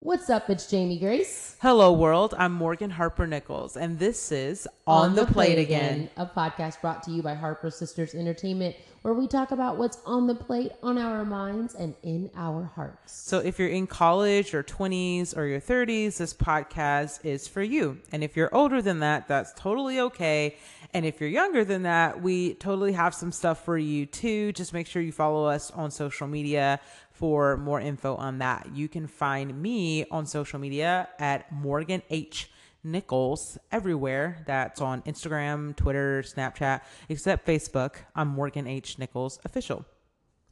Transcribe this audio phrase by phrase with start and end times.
[0.00, 0.48] What's up?
[0.48, 1.56] It's Jamie Grace.
[1.60, 2.32] Hello, world.
[2.38, 6.08] I'm Morgan Harper Nichols, and this is On, the, Plate, again.
[6.16, 10.28] a podcast brought to you by Harper Sisters Entertainment, where we talk about what's on
[10.28, 13.12] the plate, on our minds, and in our hearts.
[13.12, 17.98] So, if you're in college or 20s or your 30s, this podcast is for you.
[18.12, 20.54] And if you're older than that, that's totally okay.
[20.94, 24.52] And if you're younger than that, we totally have some stuff for you too.
[24.52, 26.80] Just make sure you follow us on social media
[27.18, 28.68] for more info on that.
[28.72, 32.48] You can find me on social media at Morgan H.
[32.84, 34.44] Nichols everywhere.
[34.46, 37.96] That's on Instagram, Twitter, Snapchat, except Facebook.
[38.14, 39.00] I'm Morgan H.
[39.00, 39.84] Nichols official.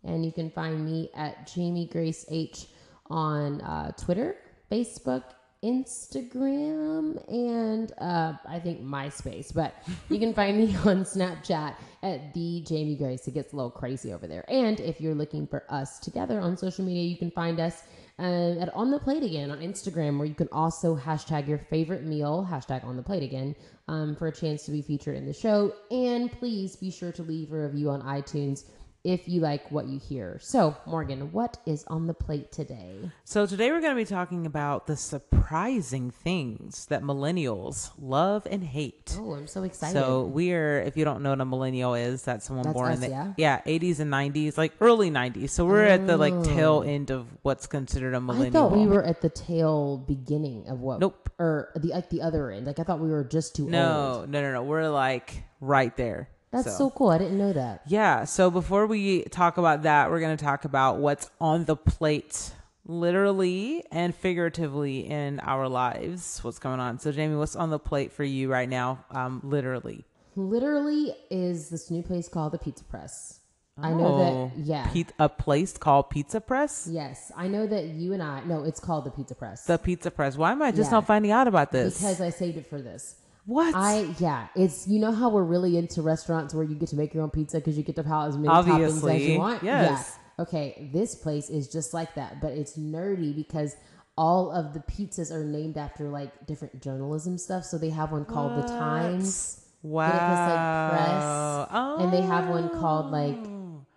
[0.02, 2.66] And you can find me at Jamie Grace H
[3.08, 4.36] on uh, Twitter,
[4.70, 5.22] Facebook,
[5.62, 9.52] Instagram, and uh, I think MySpace.
[9.54, 9.74] But
[10.08, 13.26] you can find me on Snapchat at the Jamie Grace.
[13.26, 14.44] It gets a little crazy over there.
[14.50, 17.82] And if you're looking for us together on social media, you can find us
[18.18, 22.04] uh, at On the Plate Again on Instagram, where you can also hashtag your favorite
[22.04, 23.54] meal, hashtag On the Plate Again,
[23.88, 25.72] um, for a chance to be featured in the show.
[25.90, 28.64] And please be sure to leave a review on iTunes
[29.06, 30.36] if you like what you hear.
[30.42, 33.12] So, Morgan, what is on the plate today?
[33.24, 38.64] So, today we're going to be talking about the surprising things that millennials love and
[38.64, 39.16] hate.
[39.16, 39.92] Oh, I'm so excited.
[39.92, 42.92] So, we are, if you don't know what a millennial is, that's someone That's born
[42.92, 43.60] us, in the yeah?
[43.64, 45.50] 80s and 90s, like early 90s.
[45.50, 46.42] So, we're at the like oh.
[46.42, 48.56] tail end of what's considered a millennial.
[48.56, 48.66] Oh.
[48.66, 50.98] I thought we were at the tail beginning of what?
[50.98, 51.30] Nope.
[51.38, 52.66] Or the like the other end.
[52.66, 53.72] Like I thought we were just too old.
[53.72, 54.62] No, no, no, no.
[54.64, 56.28] We're like right there.
[56.64, 56.90] That's so.
[56.90, 57.10] cool.
[57.10, 57.82] I didn't know that.
[57.86, 58.24] Yeah.
[58.24, 62.50] So before we talk about that, we're going to talk about what's on the plate,
[62.84, 66.38] literally and figuratively in our lives.
[66.42, 66.98] What's going on?
[66.98, 69.04] So, Jamie, what's on the plate for you right now?
[69.10, 70.04] Um, literally.
[70.34, 73.40] Literally is this new place called the Pizza Press.
[73.78, 74.58] I know that.
[74.64, 74.88] Yeah.
[74.90, 76.88] Pe- a place called Pizza Press.
[76.90, 78.42] yes, I know that you and I.
[78.44, 79.64] No, it's called the Pizza Press.
[79.66, 80.34] The Pizza Press.
[80.36, 80.96] Why am I just Yeah.
[80.98, 81.98] not finding out about this?
[81.98, 83.16] because I saved it for this.
[83.46, 83.74] What?
[83.74, 87.14] I yeah, it's you know how we're really into restaurants where you get to make
[87.14, 89.62] your own pizza because you get to pile as many toppings as you want.
[89.62, 90.16] yes.
[90.38, 90.42] Yeah.
[90.42, 93.74] Okay, this place is just like that, but it's nerdy because
[94.18, 97.64] all of the pizzas are named after like different journalism stuff.
[97.64, 99.64] So they have one called the Times.
[99.82, 100.08] wow.
[100.10, 101.96] Then it was like press, Oh.
[102.00, 103.38] and they have one called like.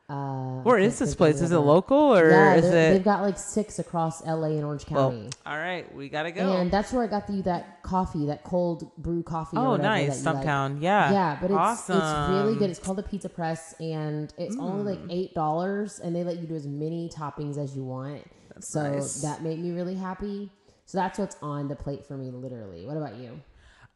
[0.09, 1.39] Uh, Where I is this place?
[1.39, 2.71] Is it local or Yeah, is it?
[2.71, 4.95] they've got like six across LA and Orange County.
[5.01, 5.29] Well, County.
[5.45, 6.57] all right, we gotta go.
[6.57, 9.57] And that's where I got you that coffee, that cold brew coffee.
[9.57, 10.81] oh, nice, that you like.
[10.81, 12.01] Yeah, Yeah, but it's awesome.
[12.01, 12.29] Mm.
[12.29, 12.69] it's really good.
[12.71, 16.47] It's called the Pizza Press, and it's only like eight dollars, and they let you
[16.47, 18.23] do as many toppings as you want.
[18.61, 19.21] so nice.
[19.21, 20.49] that made me really happy.
[20.85, 22.87] So that's what's on the plate for me, literally.
[22.87, 23.39] What about you?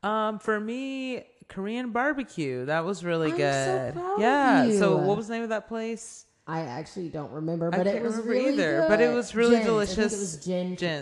[0.08, 1.24] Um, for me,
[1.54, 2.66] Korean barbecue.
[2.66, 3.98] That was really I'm so good.
[3.98, 4.72] of yeah.
[4.80, 6.26] So what was the name of that place?
[6.46, 8.82] I actually don't remember, I but can't it was remember really either.
[8.82, 8.88] good.
[8.90, 9.66] But it was really Gen's.
[9.66, 9.98] delicious.
[10.14, 10.36] It was.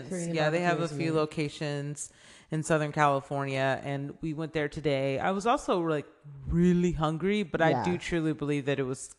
[0.08, 2.10] Korean Yeah, they have a few locations
[2.52, 5.18] in Southern California, and we went there today.
[5.18, 6.06] I was also like
[6.46, 9.10] really hungry, but I do truly believe that it was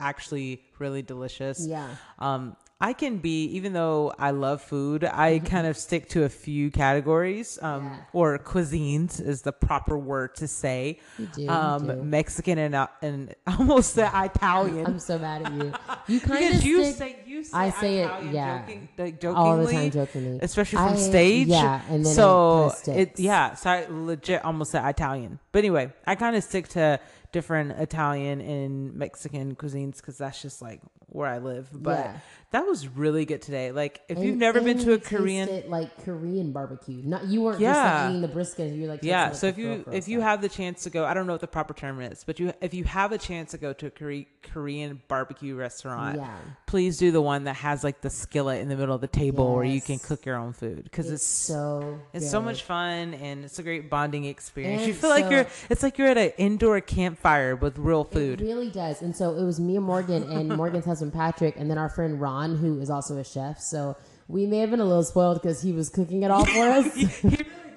[0.00, 1.66] actually really delicious.
[1.66, 1.88] Yeah.
[2.18, 6.28] Um, I can be, even though I love food, I kind of stick to a
[6.28, 7.96] few categories, um, Yeah.
[8.12, 11.00] or cuisines is the proper word to say.
[11.18, 12.02] You do, you um, do.
[12.04, 14.86] Mexican and uh, and almost the Italian.
[14.86, 15.72] I'm so mad at you.
[16.06, 18.60] You kind of you say you say I say it, yeah.
[18.60, 21.48] joking, like jokingly, all the time jokingly, especially from I- stage.
[21.48, 25.38] Yeah, and then so it, it yeah, so I legit almost said Italian.
[25.52, 26.98] But anyway, I kind of stick to
[27.32, 30.80] different Italian and Mexican cuisines because that's just like
[31.10, 31.68] where I live.
[31.72, 32.16] But Yeah.
[32.52, 33.72] that was really good today.
[33.72, 37.00] Like if And- you've never been to a Korean, like Korean barbecue.
[37.02, 38.74] Not you weren't just like eating the brisket.
[38.74, 39.32] You're like yeah.
[39.32, 41.46] So if you if you have the chance to go, I don't know what the
[41.46, 44.24] proper term is, but you if you have a chance to go to a Kore-
[44.42, 46.28] Korean barbecue restaurant, Yeah.
[46.66, 49.54] please do the one that has like the skillet in the middle of the table
[49.54, 53.14] where you can cook your own food because it's it's so It's so much fun
[53.14, 54.82] and it's a great bonding experience.
[54.82, 56.80] you And feel like you're it's like you're at an indoor
[57.18, 58.40] campfire with real food.
[58.40, 59.02] It really does.
[59.02, 62.20] And so it was me and Morgan and Morgan's husband Patrick, and then our friend
[62.20, 63.58] Ron, who is also a chef.
[63.60, 63.96] So
[64.28, 66.94] we may have been a little spoiled because he was cooking it all for us.
[66.94, 67.26] he really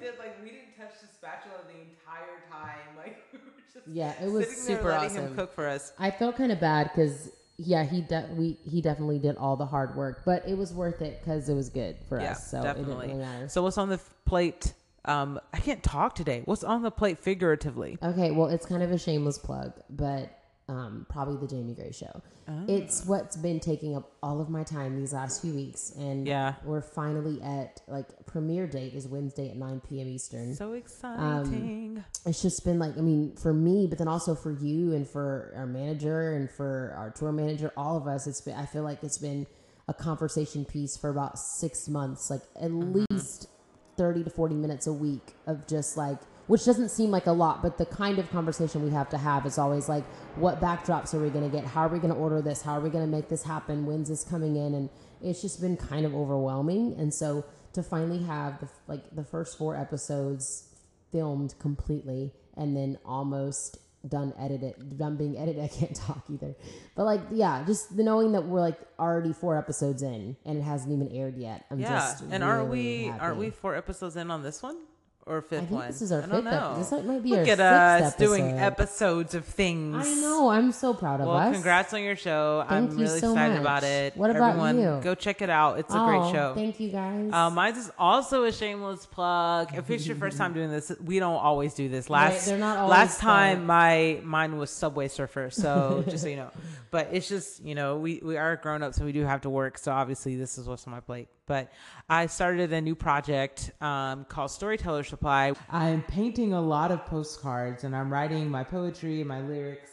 [0.00, 2.78] did like we didn't touch the spatula the entire time.
[2.96, 5.36] Like we were just Yeah, it was there super letting him awesome.
[5.36, 5.92] cook for us.
[5.98, 9.66] I felt kind of bad because yeah, he de- we he definitely did all the
[9.66, 12.50] hard work, but it was worth it because it was good for Yeah, us.
[12.50, 13.06] So it definitely.
[13.08, 13.48] didn't really matter.
[13.48, 14.72] So what's on the f- plate?
[15.04, 16.42] Um, I can't talk today.
[16.44, 17.98] What's on the plate figuratively?
[18.02, 20.38] Okay, well, it's kind of a shameless plug, but
[20.68, 22.22] um, probably the Jamie Grace show.
[22.48, 22.64] Oh.
[22.68, 26.54] It's what's been taking up all of my time these last few weeks, and Yeah.
[26.64, 30.08] we're finally at like premiere date is Wednesday at nine p.m.
[30.08, 30.54] Eastern.
[30.54, 32.02] So exciting.
[32.26, 35.52] it's just been like I mean for me, but then also for you and for
[35.56, 38.26] our manager and for our tour manager, all of us.
[38.26, 39.46] It's been I feel like it's been
[39.88, 43.04] a conversation piece for about six months, like at Mm-hmm.
[43.10, 43.48] least
[43.96, 47.62] 30 to 40 minutes a week of just like, which doesn't seem like a lot,
[47.62, 50.04] but the kind of conversation we have to have is always like,
[50.36, 51.66] what backdrops are we going to get?
[51.66, 52.62] How are we going to order this?
[52.62, 53.86] How are we going to make this happen?
[53.86, 54.74] When's this coming in?
[54.74, 54.90] And
[55.22, 56.94] it's just been kind of overwhelming.
[56.98, 57.44] And so
[57.74, 60.68] to finally have the, like the first four episodes
[61.10, 63.78] filmed completely and then almost
[64.08, 66.54] done edited done being edited i can't talk either.
[66.96, 70.62] But like yeah just the knowing that we're like already four episodes in and it
[70.62, 74.16] hasn't even aired yet i'm Yeah, just and aren't really we aren't we four episodes
[74.16, 74.76] in on this one
[75.24, 75.86] or fifth I think one?
[75.86, 76.78] this is our I don't fifth ep- know.
[76.78, 80.06] this might be Look our at us sixth doing episodes of things.
[80.06, 81.34] i know i'm so proud of us.
[81.34, 82.64] Well, us congrats on your show.
[82.68, 83.60] Thank I'm you really so excited much.
[83.60, 84.16] about it.
[84.16, 85.00] What about Everyone, you?
[85.02, 85.78] go check it out.
[85.78, 86.54] It's a oh, great show.
[86.54, 89.72] thank you guys Uh, mine's is also a shameless plug.
[89.74, 92.10] If it's your first time doing this, we don't always do this.
[92.10, 92.60] Last always
[92.90, 93.66] last time fun.
[93.66, 96.50] my mine was Subway Surfer, so just so you know.
[96.92, 99.50] But it's just you know we we are grown ups and we do have to
[99.50, 101.28] work, so obviously this is what's on my plate.
[101.46, 101.72] But
[102.08, 105.54] I started a new project um, called Storyteller Supply.
[105.70, 109.90] I'm painting a lot of postcards and I'm writing my poetry and my lyrics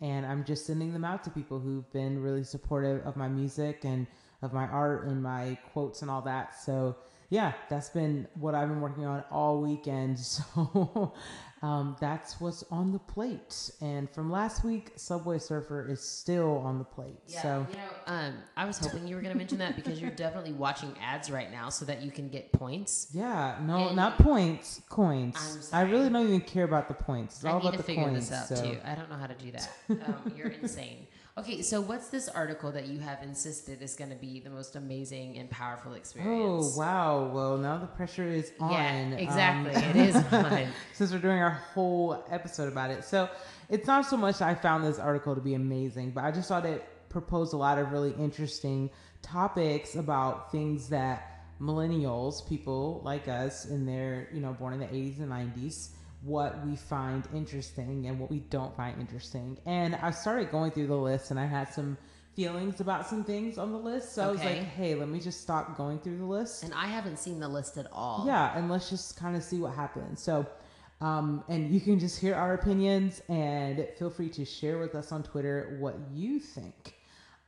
[0.00, 3.84] and I'm just sending them out to people who've been really supportive of my music
[3.84, 4.06] and
[4.42, 6.60] of my art and my quotes and all that.
[6.60, 6.96] So
[7.28, 10.18] yeah, that's been what I've been working on all weekend.
[10.52, 11.14] So
[11.62, 13.70] um, that's what's on the plate.
[13.82, 17.18] And from last week, Subway Surfer is still on the plate.
[17.26, 20.00] Yeah, so you know, um, I was hoping you were going to mention that because
[20.00, 23.08] you're definitely watching ads right now so that you can get points.
[23.12, 25.68] yeah, no, And- not points, coins.
[25.72, 27.36] I really don't even care about the points.
[27.36, 28.28] It's I all need about to the figure coins.
[28.30, 28.62] this out so.
[28.64, 28.78] too.
[28.84, 29.68] I don't know how to do that.
[29.90, 31.06] Um, you're insane.
[31.40, 34.76] Okay, so what's this article that you have insisted is going to be the most
[34.76, 36.74] amazing and powerful experience?
[36.76, 37.30] Oh wow!
[37.32, 38.70] Well, now the pressure is on.
[38.72, 39.72] Yeah, Um, exactly.
[39.72, 40.68] it is on.
[40.92, 43.04] since we're doing our whole episode about it.
[43.04, 43.30] So
[43.70, 46.66] it's not so much I found this article to be amazing, but I just thought
[46.66, 48.90] it proposed a lot of really interesting
[49.22, 54.86] topics about things that millennials, people like us in their, you know, born in the
[54.86, 55.88] 80s and 90s,
[56.22, 59.58] what we find interesting and what we don't find interesting.
[59.66, 61.96] And I started going through the list and I had some
[62.36, 64.14] feelings about some things on the list.
[64.14, 66.62] So I was like, hey, let me just stop going through the list.
[66.62, 68.24] And I haven't seen the list at all.
[68.26, 70.22] Yeah, and let's just kind of see what happens.
[70.22, 70.46] So,
[71.00, 75.12] um, and you can just hear our opinions and feel free to share with us
[75.12, 76.94] on Twitter what you think.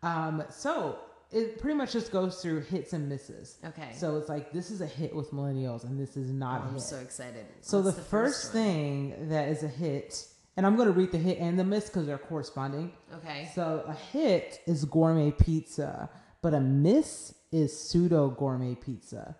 [0.02, 0.98] Um, so
[1.32, 3.56] it pretty much just goes through hits and misses.
[3.64, 3.90] Okay.
[3.94, 6.68] So it's like this is a hit with millennials, and this is not Oh, a
[6.72, 7.46] I'm so excited.
[7.60, 8.62] So What's the, first, one?
[8.64, 10.26] thing that is a hit,
[10.56, 12.92] and I'm going to read the hit and the miss because they're corresponding.
[13.14, 13.50] Okay.
[13.54, 16.10] So a hit is gourmet pizza,
[16.42, 19.36] but a miss is pseudo gourmet pizza.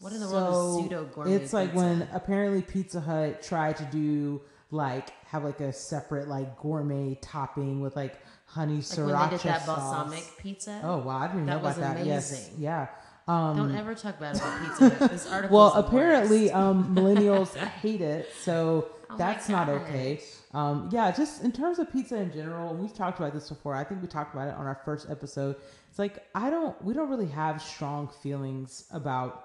[0.00, 1.44] What in the world is pseudo gourmet pizza?
[1.44, 1.84] It's like pizza?
[1.84, 4.40] when apparently Pizza Hut tried to do
[4.72, 8.18] like have like a separate like gourmet topping with like
[8.52, 9.78] honey Like sriracha when they did that sauce.
[9.78, 10.80] balsamic pizza.
[10.84, 12.06] Oh wow, I didn't That know about that.
[12.06, 12.88] Yes, yeah.
[13.28, 15.08] Um, Don't ever talk bad about pizza.
[15.08, 15.56] This article.
[15.56, 20.20] well, apparently, um, millennials hate it, so Oh that's not okay.
[20.54, 23.74] Um, yeah, just in terms of pizza in general, and we've talked about this before.
[23.74, 25.56] I think we talked about it on our first episode.
[25.88, 29.44] It's like I don't, we don't really have strong feelings about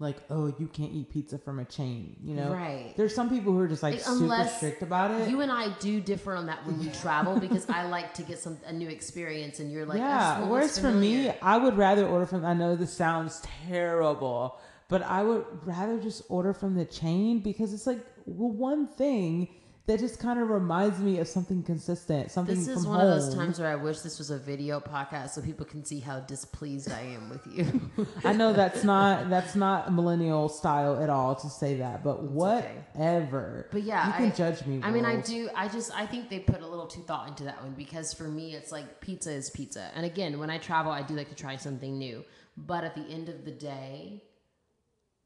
[0.00, 2.16] like, oh, you can't eat pizza from a chain.
[2.22, 2.94] You know, Right.
[2.96, 5.28] There's some people who are just like, Like, super strict about it.
[5.28, 8.38] You and I do differ on that when we travel because I like to get
[8.38, 10.44] some a new experience, and you're like, yeah.
[10.44, 11.30] Whereas for me.
[11.42, 12.44] I would rather order from.
[12.44, 14.58] I know this sounds terrible,
[14.88, 19.48] but I would rather just order from the chain because it's like well, one thing
[19.88, 23.08] that just kind of reminds me of something consistent, something This is one home.
[23.08, 25.98] of those times where I wish this was a video podcast so people can see
[25.98, 28.06] how displeased I am with you.
[28.24, 32.26] I know that's not that's not millennial style at all to say that, but okay.
[32.26, 33.66] whatever.
[33.72, 34.80] But yeah, you can I- judge me.
[34.82, 35.48] I mean, I do.
[35.56, 38.24] I just, I think they put a little too thought into that one because for
[38.24, 39.90] me, it's like pizza is pizza.
[39.94, 42.26] And again, when I travel, I do like to try something new.
[42.58, 44.22] But at the end of the day,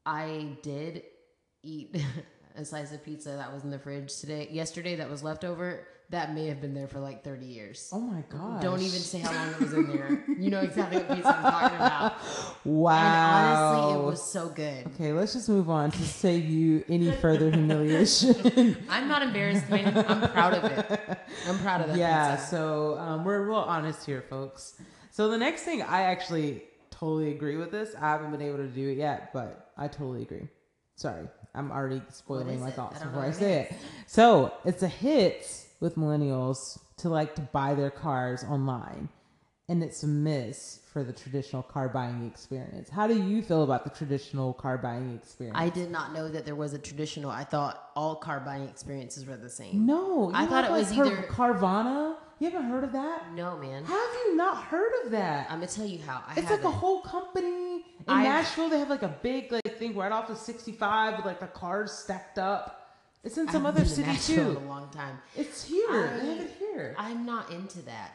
[0.07, 1.03] I did
[1.65, 1.97] eat
[2.57, 5.87] a slice of pizza that was in the fridge today, yesterday, that was left over.
[6.11, 7.89] That may have been there for like 30 years.
[7.91, 8.61] Oh my god!
[8.61, 10.23] Don't even say how long it was in there.
[10.39, 12.15] You know exactly what pizza I'm talking about.
[12.67, 12.93] Wow.
[13.03, 14.87] And honestly, it was so good.
[14.89, 18.77] Okay, let's just move on to save you any further humiliation.
[18.91, 19.97] I'm not embarrassed, man.
[20.07, 21.19] I'm proud of it.
[21.49, 22.51] I'm proud of that yeah, pizza.
[22.51, 24.75] so um, we're real honest here, folks.
[25.11, 27.95] So the next thing, I actually totally agree with this.
[27.95, 30.49] I haven't been able to do it yet, but I totally agree.
[30.97, 33.75] Sorry, I'm already spoiling my thoughts I before I say it.
[34.07, 35.47] So it's a hit
[35.81, 39.09] with millennials to like to buy their cars online,
[39.69, 42.89] and it's a miss for the traditional car buying experience.
[42.91, 45.57] How do you feel about the traditional car buying experience?
[45.59, 47.31] I did not know that there was a traditional.
[47.31, 49.87] I thought all car buying experiences were the same.
[49.87, 52.17] No, I thought it was either- Carvana.
[52.39, 53.33] You haven't heard of that?
[53.35, 53.85] No, man.
[53.85, 55.47] How have you not heard of that?
[55.49, 56.23] I'm gonna tell you how.
[56.27, 58.69] I it's like a whole company in I've- Nashville.
[58.69, 62.39] They have like a big like right off of 65 with like the cars stacked
[62.39, 62.79] up.
[63.25, 64.59] It's in I some haven't other city in too.
[64.59, 65.19] a long time.
[65.37, 65.89] It's here.
[65.91, 66.95] I- they have it here.
[66.99, 68.13] I'm not into that.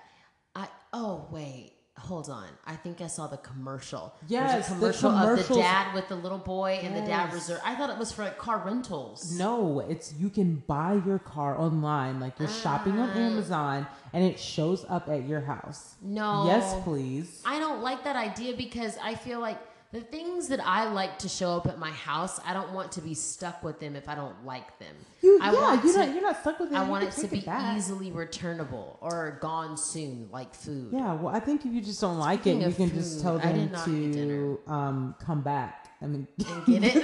[0.55, 2.47] I oh wait, hold on.
[2.65, 4.13] I think I saw the commercial.
[4.27, 4.74] Yes, There's the
[5.07, 7.62] a commercial of the dad with the little boy and the dad reserve.
[7.63, 9.38] I thought it was for like car rentals.
[9.38, 13.17] No, it's you can buy your car online, like you're shopping on Ah.
[13.19, 15.95] Amazon, and it shows up at your house.
[16.01, 16.47] No.
[16.47, 17.41] Yes, please.
[17.45, 19.57] I don't like that idea because I feel like
[19.94, 23.01] the things that I like to show up at my house, I don't want to
[23.01, 24.94] be stuck with them if I don't like them.
[25.22, 26.75] You, I yeah, want you're to, not you're not stuck with it.
[26.75, 27.77] I You want it to be back.
[27.77, 30.89] easily returnable or gone soon, like food.
[30.91, 33.39] Yeah, well, I think if you just don't like Speaking it, you can just tell
[33.39, 34.56] them not eat dinner.
[34.56, 35.87] to um, come back.
[36.01, 36.27] I mean,
[36.68, 37.04] get it?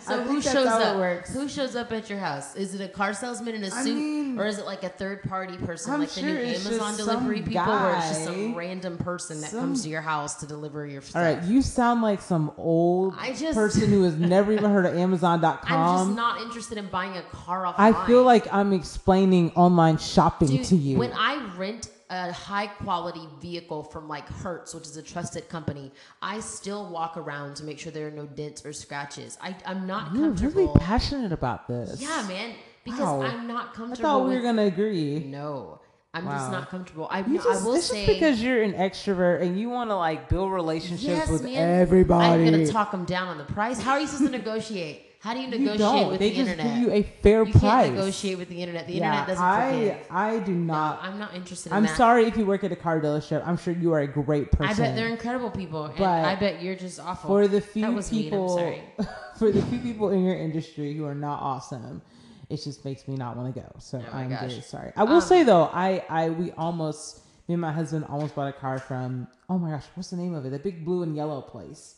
[0.00, 0.96] so who shows up?
[0.96, 1.32] works.
[1.34, 2.56] Who shows up at your house?
[2.56, 4.88] Is it a car salesman in a I suit, mean- or is it like a
[4.88, 8.96] third party person, I'm like the new Amazon delivery people, where it's just some random
[8.96, 11.16] person that some- comes to your house to deliver your stuff?
[11.16, 14.86] all right, you sound like some old I just- person who has never even heard
[14.86, 15.60] of Amazon.com.
[15.68, 17.74] I'm just not interested in buying a car off.
[17.76, 20.96] I feel like I'm explaining online shopping Dude, to you.
[20.98, 25.90] when I rent a high quality vehicle from like Hertz, which is a trusted company,
[26.20, 29.38] I still walk around to make sure there are no dents or scratches.
[29.40, 30.66] I, I'm not You're comfortable.
[30.66, 32.00] really passionate about this.
[32.02, 33.22] yeah, man, because Wow.
[33.22, 34.08] I'm not comfortable.
[34.08, 35.20] I thought we were gonna agree.
[35.20, 35.80] No,
[36.12, 36.32] I'm Wow.
[36.38, 37.06] just not comfortable.
[37.10, 39.90] I, You I just, will it's say just because you're an extrovert and you want
[39.90, 41.80] to like build relationships yes, with man.
[41.80, 42.44] everybody.
[42.44, 43.80] I'm gonna talk them down on the price.
[43.80, 45.06] How are you supposed to negotiate?
[45.20, 46.08] How do you you negotiate don't.
[46.12, 46.74] with they the just internet?
[46.74, 47.60] give you a fair You price.
[47.62, 48.86] can't negotiate with the internet.
[48.86, 50.06] The yeah, internet doesn't I forgive.
[50.10, 51.00] I do No, not.
[51.02, 51.76] I'm not interested in that.
[51.76, 51.96] I'm that.
[51.98, 53.46] sorry if you work at a car dealership.
[53.46, 54.82] I'm sure you are a great person.
[54.82, 57.28] I bet they're incredible people, and But I bet you're just awful.
[57.28, 58.20] for the few that was mean.
[58.20, 58.82] I'm people sorry.
[59.36, 62.00] for the few people in your industry who are not awesome.
[62.48, 63.66] It just makes me not want to go.
[63.78, 64.40] So Oh I'm gosh.
[64.48, 64.92] very sorry.
[64.96, 68.48] I will Um, say though, I I we almost me and my husband almost bought
[68.48, 70.50] a car from oh my gosh, what's the name of it?
[70.50, 71.96] The big blue and yellow place.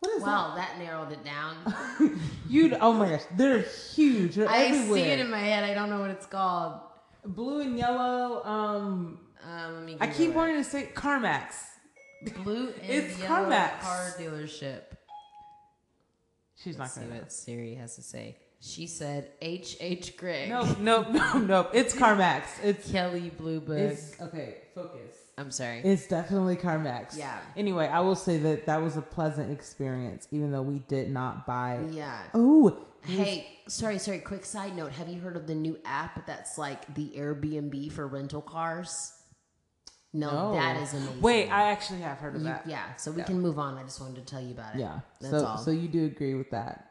[0.00, 1.56] What is Wow, that narrowed it down.
[2.48, 4.34] You oh my gosh, they're huge.
[4.34, 4.98] They're I everywhere.
[5.04, 5.62] see it in my head.
[5.62, 6.80] I don't know what it's called.
[7.24, 8.42] blue and yellow.
[8.44, 11.54] Um, Um, I keep wanting to say CarMax.
[12.42, 13.80] blue and It's yellow CarMax.
[13.80, 14.80] car dealership.
[16.56, 17.20] She's Let's not gonna.
[17.20, 18.36] what Siri has to say.
[18.60, 20.48] She said H H Gregg.
[20.50, 21.68] No, no, no, no.
[21.72, 22.42] It's CarMax.
[22.64, 23.78] It's Kelley Blue Book.
[23.78, 24.56] it's okay.
[24.74, 25.14] Focus.
[25.40, 25.80] I'm sorry.
[25.82, 27.16] It's definitely CarMax.
[27.16, 27.38] Yeah.
[27.56, 31.46] Anyway, I will say that that was a pleasant experience, even though we did not
[31.46, 31.80] buy.
[31.90, 32.22] yeah.
[32.34, 34.18] Oh, Hey, sorry, sorry.
[34.18, 38.06] Quick side note: Have you heard of the new app that's like the Airbnb for
[38.06, 39.14] rental cars?
[40.12, 40.52] No, no.
[40.52, 41.20] that is amazing.
[41.22, 42.66] Wait, I actually have heard of You- that.
[42.66, 42.94] yeah.
[42.96, 43.24] So we Yeah.
[43.24, 43.78] can move on.
[43.78, 44.80] I just wanted to tell you about it.
[44.80, 45.00] Yeah.
[45.20, 45.56] That's so, all.
[45.56, 46.89] so you do agree with that?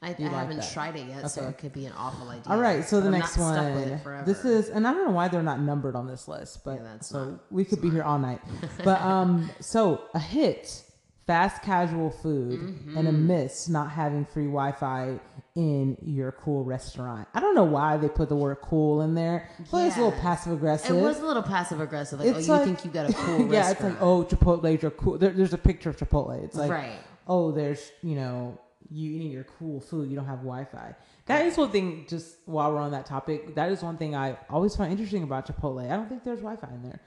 [0.00, 0.70] I, I like haven't that.
[0.72, 2.44] tried it yet, so it could be an awful idea.
[2.52, 2.84] All right.
[2.84, 3.92] So the I'm next not stuck with one.
[3.94, 4.24] it forever.
[4.26, 7.00] This is, and I don't know why they're not numbered on this list, but Yeah,
[7.00, 8.40] so we could be here all night.
[8.84, 10.84] But um, so a hit,
[11.26, 12.96] fast casual food, Mm-hmm.
[12.96, 15.18] and a miss not having free Wi-Fi
[15.56, 17.26] in your cool restaurant.
[17.34, 20.20] I don't know why they put the word "cool" in there, but it's a little
[20.20, 20.96] passive aggressive.
[20.96, 22.20] It was a little passive aggressive.
[22.20, 23.98] Like, oh, It's you like- think you got a cool yeah, it's like restaurant.
[24.00, 25.18] oh, Chipotle, you're cool.
[25.18, 26.40] There, there's a picture of Chipotle.
[26.44, 27.00] It's like right.
[27.26, 30.94] oh, there's you know you eating your cool food, you don't have Wi-Fi.
[31.26, 32.06] That is one thing.
[32.08, 35.46] Just while we're on that topic, that is one thing I always find interesting about
[35.46, 35.84] Chipotle.
[35.90, 37.00] I don't think there's Wi-Fi in there,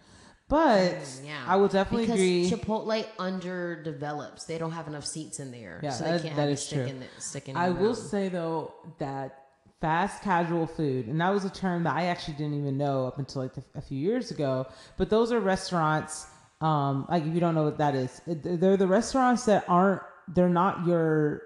[0.48, 1.44] but Mm, yeah.
[1.48, 2.50] I will definitely because agree.
[2.52, 4.46] Chipotle underdevelops.
[4.46, 6.62] They don't have enough seats in there, Yeah, so that- they can't that have is
[6.66, 6.88] stick true.
[6.88, 9.38] in the, stick in I will say though that
[9.80, 13.18] fast casual food, and that was a term that I actually didn't even know up
[13.18, 14.68] until like a few years ago.
[14.98, 16.28] But those are restaurants.
[16.62, 20.02] Um, like if you don't know what that is, they're the restaurants that aren't.
[20.28, 21.42] They're not your.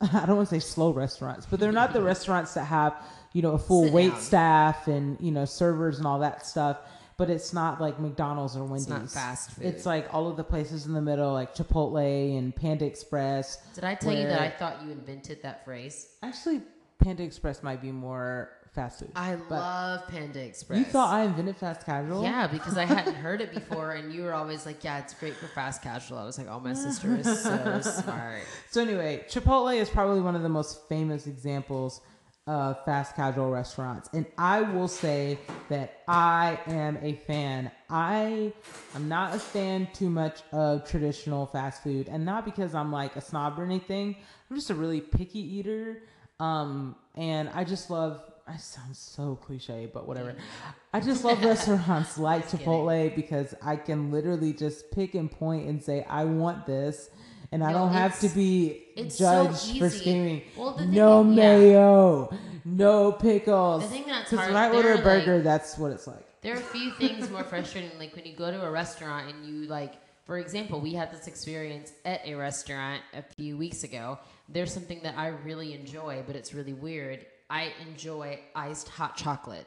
[0.12, 2.08] I don't want to say slow restaurants, but they're not the mm-hmm.
[2.08, 2.94] restaurants that have
[3.32, 4.20] you know a full Sit wait down.
[4.20, 6.78] staff and you know servers and all that stuff.
[7.18, 8.84] But it's not like McDonald's or Wendy's.
[8.84, 9.66] It's not fast food.
[9.66, 13.58] It's like all of the places in the middle, like Chipotle and Panda Express.
[13.74, 16.08] Did I tell you that I thought you invented that phrase?
[16.22, 16.62] Actually,
[16.98, 19.10] Panda Express might be more fast food.
[19.16, 20.78] I But love Panda Express.
[20.78, 22.22] You thought I invented fast casual?
[22.22, 25.34] Yeah, because I hadn't heard it before, and you were always like, "Yeah, it's great
[25.34, 29.76] for fast casual." I was like, "Oh, my sister is so smart." So anyway, Chipotle
[29.76, 32.00] is probably one of the most famous examples
[32.46, 37.70] of fast casual restaurants, and I will say that I am a fan.
[37.88, 38.52] I
[38.94, 43.14] am not a fan too much of traditional fast food, and not because I'm like
[43.16, 44.16] a snob or anything.
[44.48, 46.02] I'm just a really picky eater,
[46.40, 48.22] um, and I just love.
[48.52, 50.34] I sound so cliche, but whatever.
[50.92, 52.66] I just love restaurants like Just kidding.
[52.66, 57.10] Chipotle because I can literally just pick and point and say, I want this.
[57.52, 61.34] And I don't have to be it's so judged for screaming, Well, no yeah.
[61.58, 62.32] mayo,
[62.64, 63.82] no pickles.
[63.82, 66.06] The thing that's Because hard- when I order a are, like- burger, that's what it's
[66.06, 66.24] like.
[66.42, 69.44] There are a few things more frustrating, like when you go to a restaurant and
[69.44, 74.18] you like, for example, we had this experience at a restaurant a few weeks ago.
[74.48, 77.26] There's something that I really enjoy, but it's really weird.
[77.50, 79.66] I enjoy iced hot chocolate.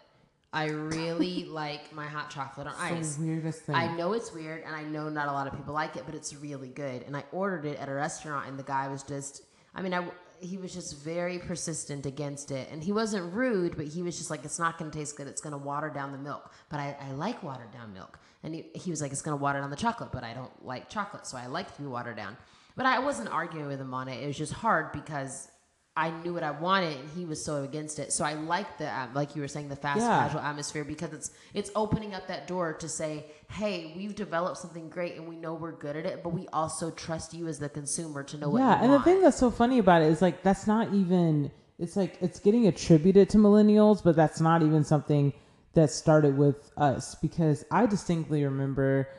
[0.54, 3.16] I really like my hot chocolate on ice.
[3.16, 3.76] The weirdest thing.
[3.76, 6.16] I know it's weird, and I know not a lot of people like it, but
[6.16, 7.04] it's really good.
[7.04, 9.44] And I ordered it at a restaurant, and the guy was just,
[9.76, 10.06] I mean, I
[10.40, 14.30] he was just very persistent against it, and he wasn't rude, but he was just
[14.30, 15.28] like, it's not going to taste good.
[15.28, 16.52] It's going to water down the milk.
[16.70, 19.42] But I, I like watered down milk, and he, he was like, it's going to
[19.42, 22.18] water down the chocolate, but I don't like chocolate, so I like to be watered
[22.18, 22.38] down.
[22.76, 24.22] But I wasn't arguing with him on it.
[24.22, 25.50] It was just hard because
[25.96, 28.12] I knew what I wanted, and he was so against it.
[28.12, 30.24] So I like the, um, like you were saying, the fast Yeah.
[30.24, 34.90] casual atmosphere because it's it's opening up that door to say, hey, we've developed something
[34.90, 37.70] great, and we know we're good at it, but we also trust you as the
[37.70, 38.60] consumer to know what.
[38.60, 41.52] yeah, and the thing that's so funny about it is like that's not even.
[41.78, 45.32] It's like it's getting attributed to millennials, but that's not even something
[45.74, 49.10] that started with us because I distinctly remember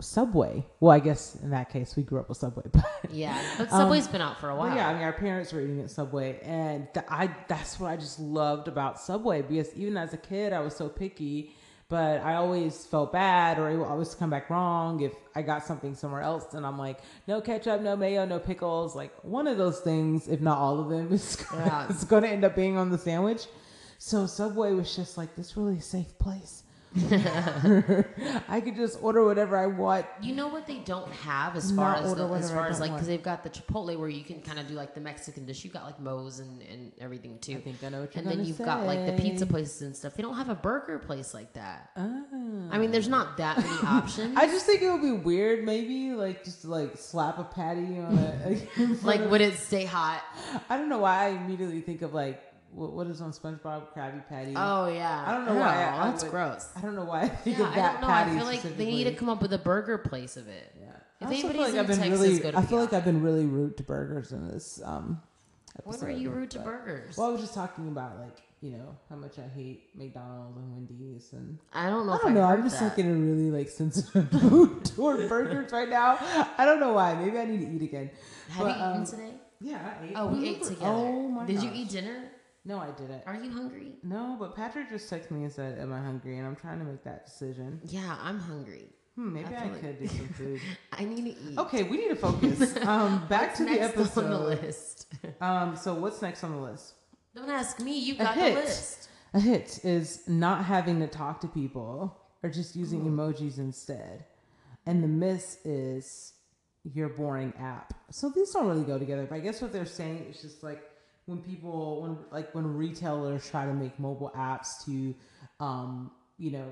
[0.00, 0.64] Subway.
[0.80, 3.80] Well, I guess in that case we grew up with Subway, but yeah, but um,
[3.80, 4.74] Subway's been out for a while.
[4.76, 7.96] yeah, I mean, our parents were eating at Subway, and th- I that's what I
[7.96, 11.50] just loved about Subway because even as a kid, I was so picky,
[11.88, 15.64] but I always felt bad or I would always come back wrong if I got
[15.64, 18.94] something somewhere else, and I'm like, no ketchup, no mayo, no pickles.
[18.94, 21.88] Like one of those things, if not all of them, is gonna, Yeah.
[21.88, 23.46] is going to end up being on the sandwich.
[23.98, 26.62] So Subway was just like this really safe place.
[28.48, 30.06] I could just order whatever I want.
[30.22, 32.92] You know what they don't have as far Not as the, as far as like
[32.92, 35.64] because they've got the Chipotle where you can kind of do like the Mexican dish.
[35.64, 37.56] You got like Moe's and, and everything too.
[37.56, 39.94] I think I know what you're and then you've got like the pizza places and
[39.94, 40.14] stuff.
[40.14, 41.90] They don't have a burger place like that.
[41.96, 42.22] Ah.
[42.70, 44.36] I mean, there's not that many options.
[44.36, 48.18] I just think it would be weird, maybe like just like slap a patty on
[48.18, 49.02] it.
[49.02, 50.22] like, would it stay hot?
[50.70, 52.42] I don't know why I immediately think of like
[52.72, 54.54] what, what is on SpongeBob Krabby Patty.
[54.56, 56.68] Oh yeah, I don't know why I- I that's would- gross.
[56.76, 58.06] I don't know why I think Yeah, of I don't know.
[58.06, 58.30] patty.
[58.32, 60.74] I feel like they need to come up with a burger place of it.
[60.80, 60.86] Yeah.
[61.20, 62.54] If I also feel like I've been Texas, really.
[62.56, 64.80] I feel like I've been really rude to burgers in this.
[64.84, 65.20] um
[65.84, 67.16] When were you rude to burgers?
[67.16, 70.72] Well, I was just talking about like you know how much I hate McDonald's and
[70.74, 72.12] Wendy's and I don't know.
[72.14, 72.42] I don't know.
[72.42, 72.90] I'm just that.
[72.90, 76.18] like in a really like sensitive mood toward burgers right now.
[76.58, 77.14] I don't know why.
[77.14, 78.10] Maybe I need to eat again.
[78.50, 79.32] Have But, you eaten um, today?
[79.60, 80.12] Yeah, I ate.
[80.16, 80.90] Oh, we ate burger- together.
[80.92, 81.46] Oh my god.
[81.48, 82.24] Did you eat dinner?
[82.68, 83.22] No, I didn't.
[83.26, 83.92] Are you hungry?
[84.02, 86.84] No, but Patrick just texted me and said, "Am I hungry?" And I'm trying to
[86.84, 87.80] make that decision.
[87.82, 88.90] Yeah, I'm hungry.
[89.14, 90.60] Hmm, maybe I I, feel like- could do some food.
[90.92, 91.58] I need to eat.
[91.58, 92.76] okay, we need to focus.
[92.86, 94.24] Um, back to the episode.
[94.26, 95.06] on the list.
[95.40, 96.92] Um, so what's next on the list?
[97.34, 97.98] Don't ask me.
[97.98, 99.08] You got the list.
[99.32, 104.24] A hit is not having to talk to people or just using emojis instead.
[104.86, 106.34] And the miss is
[106.84, 107.94] your boring app.
[108.10, 109.26] So these don't really go together.
[109.28, 110.82] But I guess what they're saying is just like
[111.28, 115.14] when people, when like when retailers try to make mobile apps to,
[115.60, 116.64] um, you know,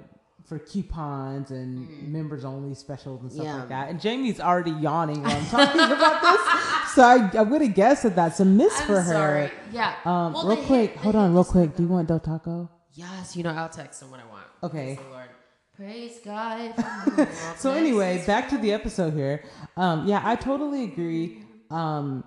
[0.48, 3.48] for coupons and members only specials and stuff Mm.
[3.48, 3.56] Yeah.
[3.58, 3.88] like that.
[3.90, 6.40] And Jamie's already yawning while I'm talking about this.
[6.94, 9.12] So I, I'm gonna guess that that's a miss I'm for her.
[9.12, 9.50] sorry.
[9.72, 9.94] Yeah.
[10.04, 11.70] Um, Well, real the hit- quick, hold on, real quick.
[11.70, 12.70] like Do you want Del Taco?
[12.94, 14.44] Yes, you know I'll text him when I want.
[14.62, 14.94] Okay.
[14.96, 15.28] Praise the Lord.
[15.76, 17.28] Praise God.
[17.58, 19.44] So anyway, back to the episode here.
[19.76, 22.24] Um, yeah, I totally agree um,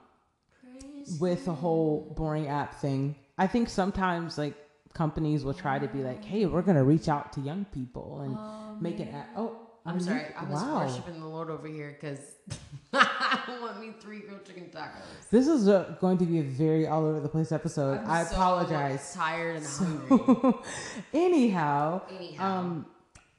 [1.20, 3.16] with the whole boring app thing.
[3.38, 4.56] I think sometimes like
[4.94, 8.82] companies will try to be like, "Hey, we're gonna reach out to young people and
[8.82, 10.26] make an app." Oh, I'm sorry.
[10.38, 10.86] I was wow.
[10.86, 12.20] worshiping the Lord over here because
[12.94, 15.30] I want me three grilled chicken tacos.
[15.32, 18.00] This is a, going to be a very all over the place episode.
[18.00, 19.14] I'm I so apologize.
[19.14, 20.54] Tired and hungry.
[21.14, 22.60] Anyhow, Anyhow.
[22.60, 22.86] um,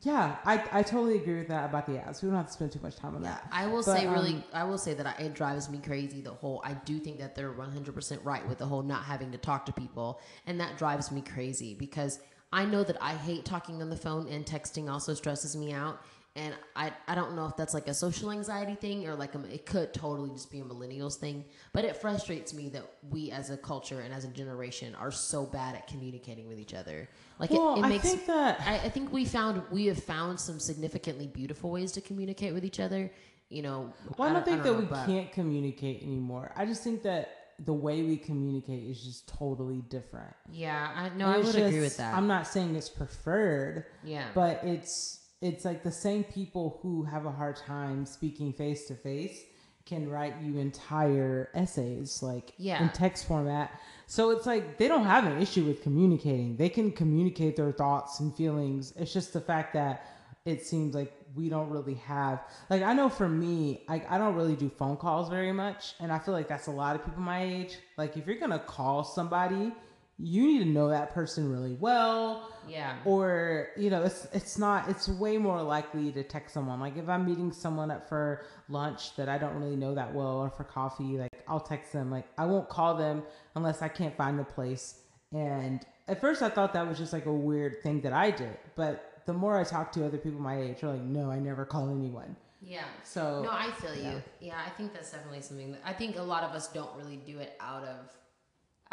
[0.03, 2.23] yeah, I, I totally agree with that about the ads.
[2.23, 3.49] We don't have to spend too much time on Yeah, that.
[3.53, 6.23] I will But, say really, um, I will say that I, it drives me crazy.
[6.23, 9.39] The whole, I do think that they're 100% right with the whole not having to
[9.39, 12.21] talk to people, and that drives me crazy because
[12.53, 16.01] I know that I hate talking on the phone and texting also stresses me out.
[16.37, 19.41] And I, I don't know if that's like a social anxiety thing or like a,
[19.53, 21.45] it could totally just be a millennials thing.
[21.73, 25.45] But it frustrates me that we as a culture and as a generation are so
[25.45, 27.09] bad at communicating with each other.
[27.41, 30.03] Like Well, it, it I makes think that I, I think we found we have
[30.03, 33.11] found some significantly beautiful ways to communicate with each other.
[33.49, 36.53] You know, Well, I don't think that know, we but- can't communicate anymore.
[36.55, 40.33] I just think that the way we communicate is just totally different.
[40.51, 42.15] Yeah, I know I would agree with that.
[42.15, 47.25] I'm not saying it's preferred, yeah, but it's it's like the same people who have
[47.27, 49.41] a hard time speaking face to face
[49.87, 52.83] can write you entire essays like Yeah.
[52.83, 53.71] in text format.
[54.07, 56.57] So it's like they don't have an issue with communicating.
[56.57, 58.93] They can communicate their thoughts and feelings.
[58.97, 60.07] It's just the fact that
[60.45, 64.35] it seems like we don't really have like I know for me, I, I don't
[64.35, 67.23] really do phone calls very much and I feel like that's a lot of people
[67.23, 67.79] my age.
[67.97, 69.73] Like if you're gonna call somebody,
[70.23, 72.97] you need to know that person really well Yeah.
[73.05, 77.09] or you know it's it's not it's way more likely to text someone like if
[77.09, 80.65] i'm meeting someone up for lunch that i don't really know that well or for
[80.65, 83.23] coffee like i'll text them like i won't call them
[83.57, 85.01] unless i can't find the place
[85.33, 88.57] and at first i thought that was just like a weird thing that i did
[88.77, 91.65] but the more i talk to other people my age are like no i never
[91.65, 92.85] call anyone Yeah.
[93.05, 94.11] so No, I feel yeah.
[94.13, 94.23] you.
[94.49, 97.17] Yeah, I think that's definitely something that I think a lot of us don't really
[97.17, 97.99] do it out of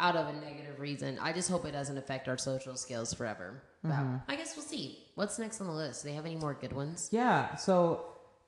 [0.00, 1.18] out of a negative reason.
[1.20, 3.62] I just hope it doesn't affect our social skills forever.
[3.84, 4.16] Mm-hmm.
[4.28, 5.06] I guess we'll see.
[5.14, 6.02] What's next on the list?
[6.02, 7.08] Do they have any more good ones?
[7.10, 8.06] Yeah, so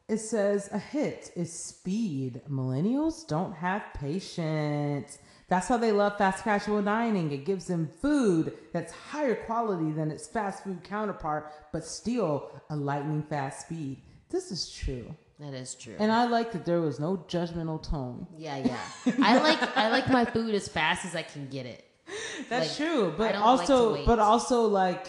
[0.09, 2.43] it says a hit is speed.
[2.49, 5.19] Millennials don't have patience.
[5.49, 7.33] That's how they love fast casual dining.
[7.33, 12.77] It gives them food that's higher quality than its fast food counterpart, but still a
[12.77, 14.03] lightning fast speed.
[14.29, 15.15] This is true.
[15.41, 15.95] That is true.
[15.99, 18.27] And I like that there was no judgmental tone.
[18.37, 18.79] yeah, yeah.
[19.23, 21.85] I like I like my food as fast as I can get it.
[22.51, 25.07] That's Like, true, but don't like also, but also like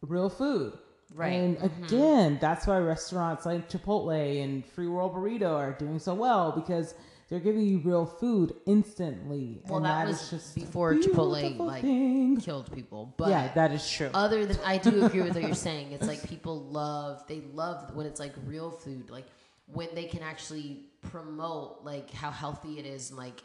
[0.00, 0.72] real food,
[1.14, 1.32] Right.
[1.32, 1.84] And Mhm.
[1.86, 6.94] again, that's why restaurants like Chipotle and Free World Burrito are doing so well because
[7.28, 9.60] they're giving you real food instantly.
[9.66, 12.36] Well, and that is was just before Chipotle, like, thing.
[12.40, 13.14] Killed people.
[13.16, 14.10] But yeah, that is true.
[14.14, 15.92] other than I do agree with what you're saying.
[15.92, 19.26] It's like people love they love when it's like real food, like
[19.66, 23.42] when they can actually promote like how healthy it is and like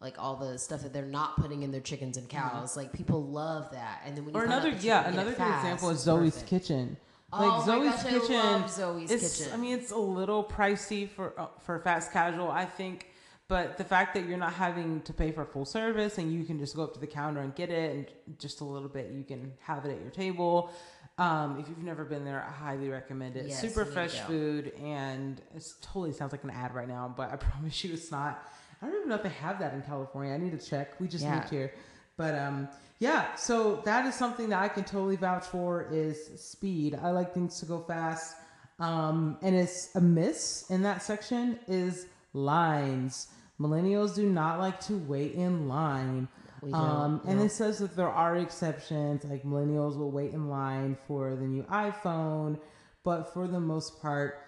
[0.00, 2.76] like all the stuff that they're not putting in their chickens and cows.
[2.76, 4.02] Like people love that.
[4.06, 6.00] And then when you or another, yeah, can get it another good fast, example is
[6.00, 6.50] Zoe's perfect.
[6.50, 6.96] Kitchen.
[7.32, 9.52] Oh Like my Zoe's gosh, I Kitchen, love Zoe's it's, Kitchen.
[9.52, 13.08] I mean, it's a little pricey for uh, for fast casual, I think.
[13.48, 16.58] But the fact that you're not having to pay for full service and you can
[16.58, 19.24] just go up to the counter and get it, and just a little bit, you
[19.24, 20.70] can have it at your table.
[21.18, 23.46] Um, if you've never been there, I highly recommend it.
[23.48, 26.88] Yes, Super you need to fresh food, and it totally sounds like an ad right
[26.88, 28.46] now, but I promise you it's not.
[28.80, 30.32] I don't even know if they have that in California.
[30.32, 30.98] I need to check.
[31.00, 31.34] We just Yeah.
[31.34, 31.72] moved here,
[32.16, 32.68] but um,
[33.00, 33.34] yeah.
[33.34, 36.96] So that is something that I can totally vouch for is speed.
[37.02, 38.36] I like things to go fast,
[38.78, 43.26] um, and it's a miss in that section is lines.
[43.60, 46.28] Millennials do not like to wait in line.
[46.62, 47.44] We don't, Um, and no.
[47.44, 51.62] it says that there are exceptions, like millennials will wait in line for the new
[51.64, 52.58] iPhone,
[53.04, 54.38] but for the most part,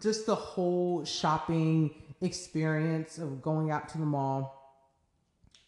[0.00, 4.54] just the whole shopping experience of going out to the mall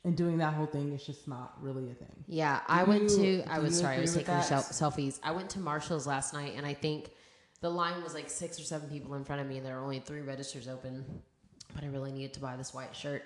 [0.05, 2.25] and doing that whole thing is just not really a thing.
[2.27, 3.53] Yeah, I Do went you- to.
[3.53, 5.19] I was sorry, I was taking shel- selfies.
[5.23, 7.11] I went to Marshalls last night, and I think
[7.61, 9.83] the line was like six or seven people in front of me, and there were
[9.83, 11.23] only three registers open.
[11.75, 13.23] But I really needed to buy this white shirt,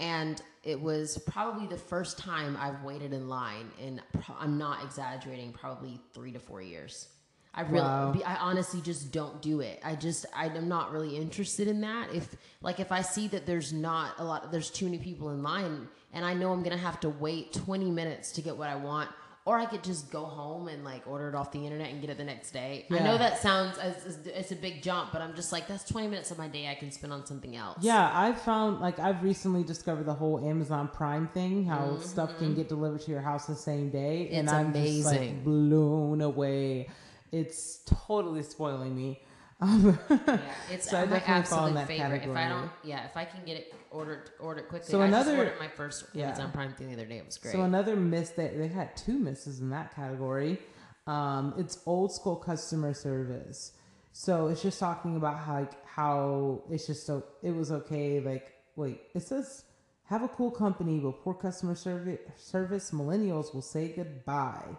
[0.00, 4.82] and it was probably the first time I've waited in line, and pro- I'm not
[4.84, 7.08] exaggerating, probably three to four years.
[7.56, 8.14] I really, Wow.
[8.26, 9.78] I honestly just don't do it.
[9.84, 12.12] I just, I'm not really interested in that.
[12.12, 15.42] If, like, if I see that there's not a lot, there's too many people in
[15.42, 18.74] line, and I know I'm gonna have to wait 20 minutes to get what I
[18.76, 19.08] want,
[19.46, 22.08] or I could just go home and like order it off the internet and get
[22.08, 22.86] it the next day.
[22.90, 26.08] I know that sounds, it's, it's a big jump, but I'm just like, that's 20
[26.08, 27.76] minutes of my day I can spend on something else.
[27.82, 32.54] Yeah, I've found like I've recently discovered the whole Amazon Prime thing, how stuff can
[32.54, 34.48] get delivered to your house the same day, and Mm-hmm.
[34.48, 34.78] It's I'm just
[35.10, 35.34] amazing.
[35.36, 36.88] like blown away.
[37.32, 39.20] It's totally spoiling me.
[39.60, 40.38] Um, Yeah,
[40.70, 42.22] it's So I my definitely fall in absolute favorite.
[42.24, 44.90] If I don't, yeah, if I can get it ordered, order it quickly.
[44.90, 46.26] So I another- just ordered my first yeah.
[46.26, 47.18] Amazon Prime thing the other day.
[47.18, 47.52] It was great.
[47.52, 50.58] So another miss that they had two misses in that category.
[51.06, 53.72] Um, it's old school customer service.
[54.12, 58.20] So it's just talking about how like, how it's just so it was okay.
[58.20, 59.64] Like wait, it says
[60.04, 62.20] have a cool company but poor customer service.
[62.36, 64.76] Service millennials will say goodbye.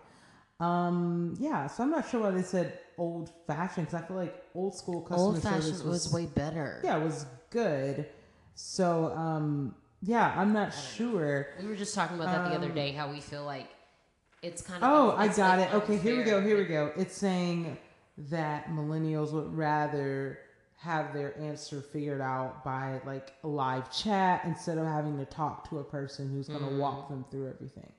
[0.59, 4.41] Um, yeah, so I'm not sure why they said old fashioned because I feel like
[4.55, 6.79] old school customer Old service fashioned was, way better.
[6.83, 8.07] yeah it was good.
[8.53, 11.47] So um, yeah, I'm not sure.
[11.59, 12.91] We were just talking about that the other Um, day.
[12.93, 13.67] How we feel like
[14.41, 14.89] it's kind of.
[14.89, 15.73] Oh, I got like, it.
[15.75, 16.41] Okay, here we go.
[16.41, 16.91] Here we go.
[16.95, 17.77] It's saying
[18.29, 20.39] that millennials would rather
[20.77, 25.67] have their answer figured out by like a live chat instead of having to talk
[25.69, 26.77] to a person who's going to Mm.
[26.79, 27.91] walk them through everything.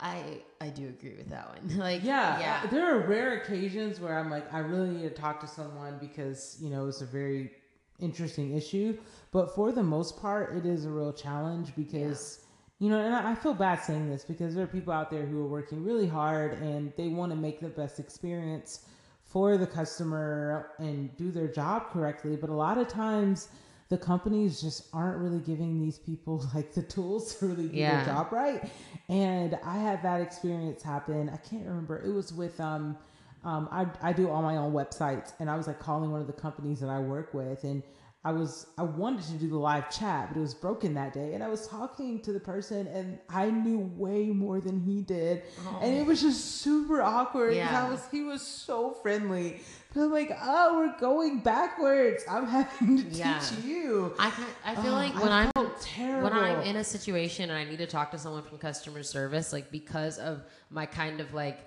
[0.00, 1.78] I I do agree with that one.
[1.78, 2.66] like Yeah, yeah.
[2.66, 6.56] There are rare occasions where I'm like, I really need to talk to someone because
[6.60, 7.52] you know it's a very
[7.98, 8.96] interesting issue.
[9.32, 12.44] But for the most part, it is a real challenge because
[12.78, 15.26] you know, and I I feel bad saying this because there are people out there
[15.26, 18.86] who are working really hard and they want to make the best experience
[19.24, 22.36] for the customer and do their job correctly.
[22.36, 23.48] But a lot of times,
[23.88, 27.96] the companies just aren't really giving these people like the tools to really do Yeah.
[27.96, 28.70] their job right.
[29.08, 31.30] And I had that experience happen.
[31.30, 31.98] I can't remember.
[32.04, 32.96] It was with um,
[33.44, 36.26] um I I do all my own websites, and I was like calling one of
[36.26, 37.82] the companies that I work with, and
[38.24, 41.34] I was I wanted to do the live chat, but it was broken that day,
[41.34, 45.42] and I was talking to the person, and I knew way more than he did,
[45.66, 45.78] oh.
[45.80, 47.54] and it was just super awkward.
[47.54, 47.86] Yeah.
[47.86, 49.60] I was he was so friendly,
[49.94, 52.24] but I'm like, oh, we're going backwards.
[52.28, 53.38] I'm having to Yeah.
[53.38, 54.12] teach you.
[54.18, 54.32] I
[54.64, 56.24] I feel Oh, like when I'm terrible.
[56.28, 59.52] when I'm in a situation and I need to talk to someone from customer service,
[59.52, 61.60] like because of my kind of like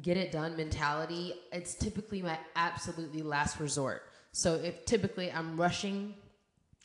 [0.00, 4.04] get it done mentality, it's typically my absolutely last resort.
[4.32, 6.14] So if typically I'm rushing,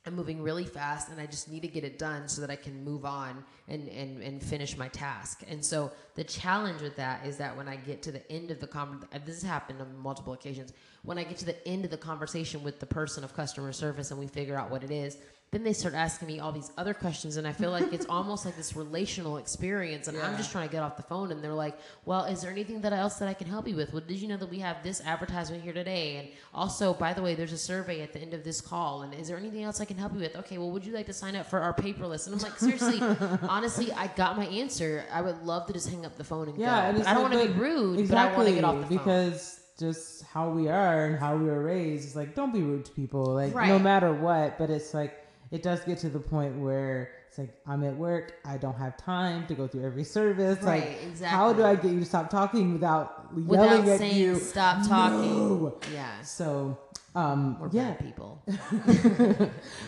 [0.05, 2.55] I'm moving really fast and I just need to get it done so that I
[2.55, 5.43] can move on and, and, and finish my task.
[5.47, 8.59] And so the challenge with that is that when I get to the end of
[8.59, 11.91] the conversation, this has happened on multiple occasions, when I get to the end of
[11.91, 15.17] the conversation with the person of customer service and we figure out what it is,
[15.51, 18.45] then they start asking me all these other questions and I feel like it's almost
[18.45, 21.53] like this relational experience and I'm just trying to get off the phone and they're
[21.53, 23.93] like, "Well, is there anything that else that I can help you with?
[23.93, 26.17] Well, did you know that we have this advertisement here today?
[26.17, 29.13] And also, by the way, there's a survey at the end of this call and
[29.13, 30.35] is there anything else I can help you with?
[30.35, 32.59] Okay, well, would you like to sign up for our paper list?" And I'm like,
[32.59, 32.99] "Seriously,
[33.47, 35.05] honestly, I got my answer.
[35.13, 36.97] I would love to just hang up the phone and Yeah, go.
[36.99, 38.81] and I don't like, want to be rude, but I want to get off the
[38.87, 42.61] phone." because just how we are and how we were raised is like don't be
[42.61, 46.19] rude to people like no matter what but it's like it does get to the
[46.19, 50.03] point where it's like i'm at work i don't have time to go through every
[50.03, 53.99] service Right, like how do i get you to stop talking without Without yelling at
[53.99, 55.19] saying you stop talking.
[55.61, 55.77] No.
[55.93, 56.21] Yeah.
[56.21, 56.77] so
[57.15, 58.41] um We're yeah bad people.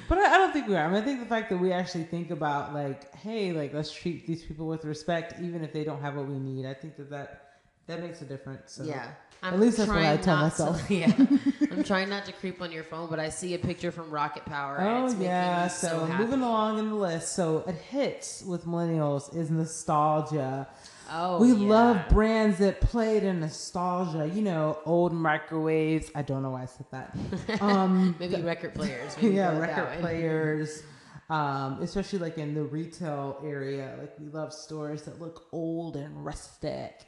[0.10, 0.86] but I, I don't think we are.
[0.86, 3.92] I mean, I think the fact that we actually think about like, hey, like let's
[3.92, 6.66] treat these people with respect, even if they don't have what we need.
[6.66, 8.74] I think that that that makes a difference.
[8.74, 8.84] So.
[8.84, 9.08] Yeah.
[9.42, 10.86] At least that's what I tell myself.
[10.88, 11.14] To, yeah.
[11.72, 14.46] I'm trying not to creep on your phone, but I see a picture from Rocket
[14.46, 14.78] Power.
[14.78, 15.64] and Oh it's yeah.
[15.64, 17.34] me So, so, moving along in the list.
[17.36, 20.68] So it hits with millennials is nostalgia.
[21.12, 21.70] Oh, we yeah.
[21.70, 24.28] love brands that play to nostalgia.
[24.28, 26.12] You know, old microwaves.
[26.14, 27.16] I don't know why I said that.
[27.62, 29.16] Um, maybe record players.
[29.22, 30.84] Maybe yeah, record players.
[31.30, 36.26] Um, especially like in the retail area, like we love stores that look old and
[36.26, 37.02] rustic.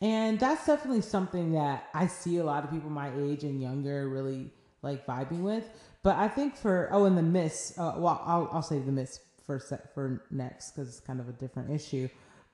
[0.00, 4.08] And that's definitely something that I see a lot of people my age and younger
[4.08, 4.50] really
[4.82, 5.68] like vibing with.
[6.02, 7.78] But I think for oh, and the miss.
[7.78, 11.28] Uh, well, I'll I'll save the miss for set for next because it's kind of
[11.28, 12.08] a different issue.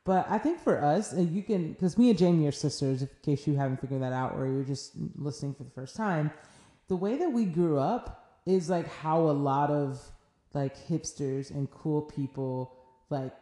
[0.04, 3.02] But I think for us, uh, you can because me and Jamie are sisters.
[3.02, 6.32] In case you haven't figured that out, or you're just listening for the first time,
[6.88, 10.00] the way that we grew up is like how a lot of
[10.52, 12.76] like hipsters and cool people
[13.11, 13.32] like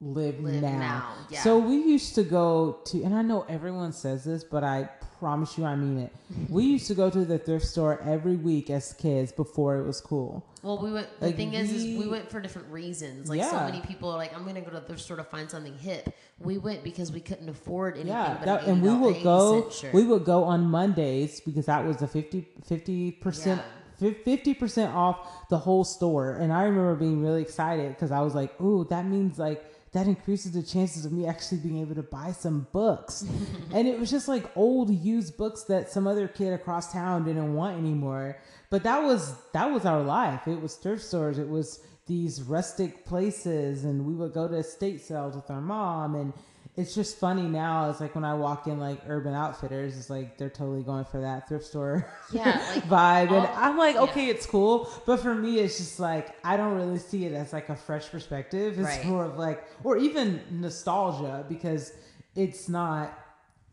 [0.00, 0.78] live, Live now.
[0.78, 1.40] now, yeah.
[1.42, 5.58] So we used to go to, and I know everyone says this, but I promise
[5.58, 6.12] you I mean it.
[6.48, 10.00] we used to go to the thrift store every week as kids before it was
[10.00, 10.42] cool.
[10.62, 11.08] Well, we went.
[11.20, 13.28] The Like, thing is, is we we- went for different reasons.
[13.28, 15.50] Like so many people are like, I'm gonna go to the thrift store to find
[15.50, 16.14] something hip.
[16.38, 18.12] We went because we couldn't afford anything.
[18.12, 19.70] Yeah, but that, an and we would go.
[19.92, 23.60] We would go on Mondays because that was a 50 percent.
[24.00, 28.58] 50% off the whole store and i remember being really excited because i was like
[28.58, 32.32] ooh that means like that increases the chances of me actually being able to buy
[32.32, 33.24] some books.
[33.72, 37.54] And it was just like old used books that some other kid across town didn't
[37.54, 38.36] want anymore.
[38.68, 40.48] But that was that was our life.
[40.48, 41.38] It was thrift stores.
[41.38, 43.84] It was these rustic places.
[43.84, 46.16] And we would go to estate sales with our mom.
[46.16, 46.32] And
[46.80, 47.90] it's just funny now.
[47.90, 51.20] It's like when I walk in like Urban Outfitters, it's like they're totally going for
[51.20, 54.02] that thrift store Yeah, like, vibe, and I'm like, yeah.
[54.02, 57.52] okay, it's cool, but for me, it's just like I don't really see it as
[57.52, 58.78] like a fresh perspective.
[58.78, 59.04] It's Right.
[59.04, 61.92] more of like, or even nostalgia because
[62.34, 63.18] it's not,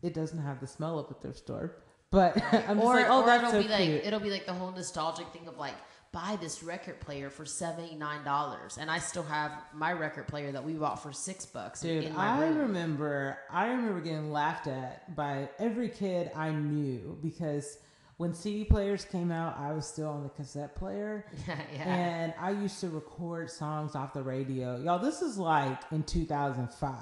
[0.01, 1.75] it doesn't have the smell of a thrift store.
[2.11, 4.53] But I'm just or, like, oh, or it'll so be like it'll be like the
[4.53, 5.75] whole nostalgic thing of like
[6.11, 10.51] buy this record player for seventy nine dollars, and I still have my record player
[10.51, 11.81] that we bought for six bucks.
[11.81, 12.57] Dude, I room.
[12.57, 17.77] remember I remember getting laughed at by every kid I knew because
[18.17, 21.23] when CD players came out, I was still on the cassette player.
[21.47, 21.95] yeah, yeah.
[21.95, 24.79] And I used to record songs off the radio.
[24.81, 26.95] Y'all, this is like in 2005.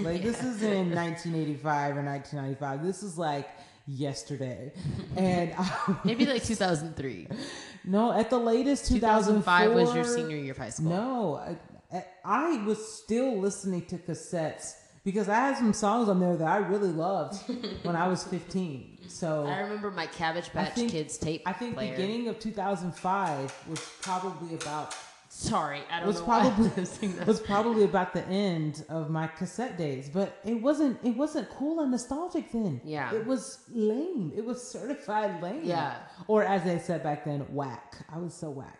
[0.00, 2.82] Like, this is in 1985 or 1995.
[2.82, 3.50] This is like
[3.86, 4.72] yesterday.
[5.16, 7.28] And I, Maybe like two thousand three.
[7.84, 10.90] no, at the latest, 2005 2005 was your senior year of high school.
[10.90, 11.56] No, I,
[11.96, 16.46] I- I was still listening to cassettes because I had some songs on there that
[16.48, 17.36] I really loved
[17.82, 19.00] when I was 15.
[19.08, 21.90] So I remember my Cabbage Patch think- Kids tape I think player.
[21.94, 24.94] beginning of 2005 was probably about
[25.42, 26.26] Sorry, I don't was know.
[26.26, 30.54] why I was saying was probably about the end of my cassette days, but it
[30.54, 32.80] wasn't it wasn't cool and nostalgic then.
[32.84, 33.12] Yeah.
[33.14, 34.32] it was lame.
[34.36, 35.62] It was certified lame.
[35.64, 35.96] Yeah.
[36.28, 38.04] or as they said back then, whack.
[38.12, 38.78] I was so whack.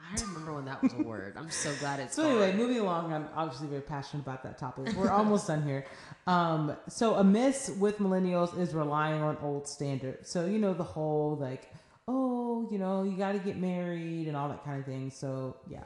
[0.00, 1.36] I remember when that was a word.
[1.38, 4.94] I'm so glad it's So anyway, moving along, I'm obviously very passionate about that topic.
[4.96, 5.86] We're almost done here.
[6.26, 10.28] Um, so a miss with millennials is relying on old standards.
[10.30, 11.72] So you know the whole like,
[12.08, 15.10] oh, you know, you got to get married and all that kind of thing.
[15.10, 15.84] So yeah,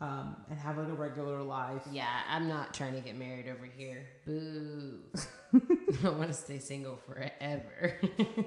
[0.00, 1.82] um, and have like a regular life.
[1.90, 4.06] Yeah, I'm not trying to get married over here.
[4.26, 4.98] Boo.
[6.04, 7.94] I want to stay single forever.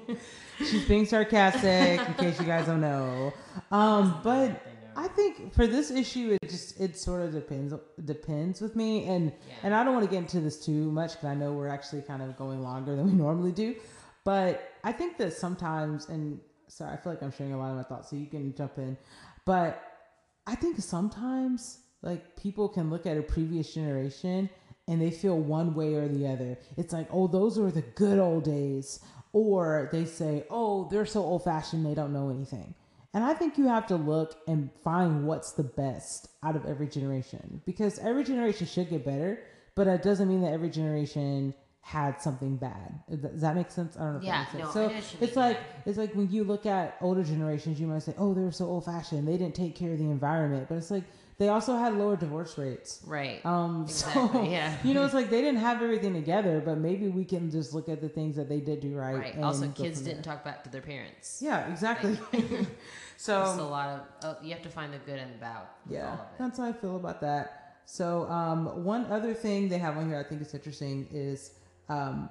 [0.58, 3.32] She's being sarcastic, in case you guys don't know.
[3.72, 4.64] Um, but
[4.96, 9.32] I think for this issue, it just it sort of depends depends with me, and
[9.48, 9.54] Yeah.
[9.64, 12.02] and I don't want to get into this too much because I know we're actually
[12.02, 13.74] kind of going longer than we normally do.
[14.24, 16.38] But I think that sometimes, and
[16.70, 18.78] sorry, I feel like I'm sharing a lot of my thoughts, so you can jump
[18.78, 18.96] in.
[19.44, 19.82] But
[20.46, 24.48] I think sometimes like people can look at a previous generation
[24.88, 26.58] and they feel one way or the other.
[26.76, 29.00] It's like, oh, those were the good old days.
[29.32, 32.74] Or they say, oh, they're so old fashioned, they don't know anything.
[33.14, 36.88] And I think you have to look and find what's the best out of every
[36.88, 39.40] generation because every generation should get better,
[39.76, 43.00] but it doesn't mean that every generation had something bad.
[43.10, 43.96] Does that make sense?
[43.96, 44.74] I don't know if Yeah, that makes sense.
[44.92, 45.82] no, so it's like yeah.
[45.86, 48.66] it's like when you look at older generations, you might say, "Oh, they were so
[48.66, 49.26] old fashioned.
[49.26, 51.04] They didn't take care of the environment." But it's like
[51.38, 53.00] they also had lower divorce rates.
[53.06, 53.44] right.
[53.46, 54.76] Um, Exactly, so yeah.
[54.84, 57.88] you know, it's like they didn't have everything together, but maybe we can just look
[57.88, 59.14] at the things that they did do right.
[59.16, 59.34] right.
[59.34, 60.34] and Also, kids didn't there.
[60.34, 61.40] talk back to their parents.
[61.42, 62.18] Yeah, exactly.
[62.30, 64.00] Just a lot of.
[64.22, 65.62] Oh, you have to find the good and the bad.
[65.88, 66.26] yeah, all of it.
[66.38, 67.56] that's how I feel about that.
[67.86, 71.52] So um, one other thing they have on here I think is interesting is
[71.90, 72.30] um,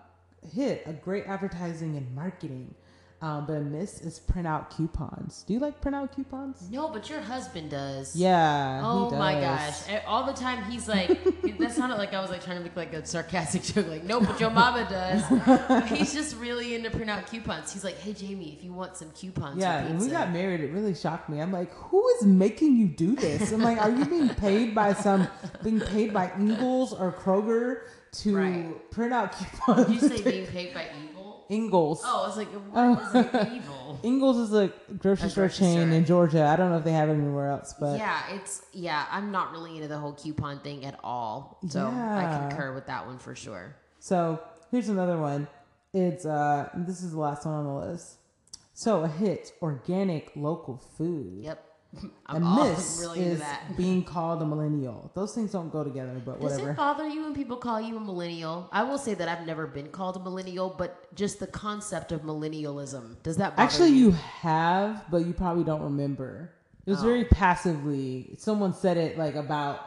[0.54, 2.74] hit a great advertising and marketing.
[3.22, 5.43] Um, but a miss is print out coupons.
[5.45, 6.69] Do you like print out coupons?
[6.72, 8.15] No, but your husband does.
[8.15, 8.80] Yeah.
[8.82, 9.76] Oh he my gosh!
[10.08, 11.10] All the time he's like,
[11.60, 13.89] that sounded like I was like trying to make like a sarcastic joke.
[13.89, 15.89] Like, no, but your mama does.
[15.89, 17.74] he's just really into print out coupons.
[17.74, 20.72] He's like, hey Jamie, if you want some coupons, Yeah, when we got married, it
[20.72, 21.41] really shocked me.
[21.41, 23.52] I'm like, who is making you do this?
[23.52, 25.28] I'm like, are you being paid by some,
[25.62, 28.91] being paid by Ingles or Kroger to Right.
[28.91, 29.88] print out coupons?
[29.88, 31.45] Did you say being paid by evil?
[31.50, 32.04] Ingles.
[32.06, 34.00] Oh, I was like, what is it evil?
[34.04, 35.98] Ingles is a grocery A store grocery chain store.
[35.98, 36.45] in Georgia.
[36.45, 39.06] I don't know if they have it anywhere else, but yeah, it's yeah.
[39.10, 41.58] I'm not really into the whole coupon thing at all.
[41.67, 43.76] So I concur with that one for sure.
[44.00, 45.48] So here's another one.
[45.91, 48.17] It's uh this is the last one on the list.
[48.76, 51.39] So a hit, organic local food.
[51.39, 51.65] Yep.
[51.95, 53.75] A I'm all miss really into is that.
[53.75, 55.10] being called a millennial.
[55.15, 56.71] Those things don't go together, but Does whatever.
[56.71, 58.69] it bother you when people call you a millennial?
[58.71, 62.21] I will say that I've never been called a millennial, but just the concept of
[62.21, 64.06] millennialism does that bother Actually, you?
[64.08, 66.52] you have, but you probably don't remember.
[66.86, 67.06] It was Oh.
[67.08, 68.36] very passively.
[68.38, 69.82] Someone said it like about